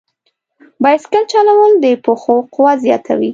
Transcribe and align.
بایسکل 0.83 1.23
چلول 1.33 1.71
د 1.83 1.85
پښو 2.03 2.35
قوت 2.53 2.77
زیاتوي. 2.85 3.29